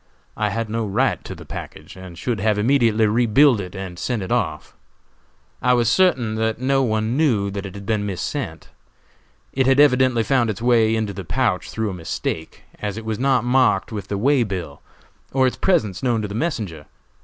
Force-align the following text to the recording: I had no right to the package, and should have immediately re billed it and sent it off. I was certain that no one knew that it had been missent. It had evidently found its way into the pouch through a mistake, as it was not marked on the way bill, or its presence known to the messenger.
I 0.35 0.49
had 0.49 0.67
no 0.67 0.83
right 0.87 1.23
to 1.25 1.35
the 1.35 1.45
package, 1.45 1.95
and 1.95 2.17
should 2.17 2.39
have 2.39 2.57
immediately 2.57 3.05
re 3.05 3.27
billed 3.27 3.61
it 3.61 3.75
and 3.75 3.99
sent 3.99 4.23
it 4.23 4.31
off. 4.31 4.75
I 5.61 5.73
was 5.75 5.91
certain 5.91 6.33
that 6.37 6.57
no 6.59 6.81
one 6.81 7.15
knew 7.15 7.51
that 7.51 7.67
it 7.67 7.75
had 7.75 7.85
been 7.85 8.03
missent. 8.07 8.69
It 9.53 9.67
had 9.67 9.79
evidently 9.79 10.23
found 10.23 10.49
its 10.49 10.59
way 10.59 10.95
into 10.95 11.13
the 11.13 11.23
pouch 11.23 11.69
through 11.69 11.91
a 11.91 11.93
mistake, 11.93 12.63
as 12.81 12.97
it 12.97 13.05
was 13.05 13.19
not 13.19 13.43
marked 13.43 13.93
on 13.93 14.01
the 14.07 14.17
way 14.17 14.41
bill, 14.41 14.81
or 15.33 15.45
its 15.45 15.55
presence 15.55 16.01
known 16.01 16.23
to 16.23 16.27
the 16.27 16.33
messenger. 16.33 16.87